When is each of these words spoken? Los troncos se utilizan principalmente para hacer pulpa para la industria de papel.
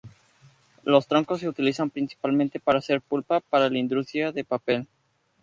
Los 0.83 1.05
troncos 1.05 1.41
se 1.41 1.47
utilizan 1.47 1.91
principalmente 1.91 2.59
para 2.59 2.79
hacer 2.79 3.01
pulpa 3.01 3.39
para 3.39 3.69
la 3.69 3.77
industria 3.77 4.31
de 4.31 4.43
papel. 4.43 4.87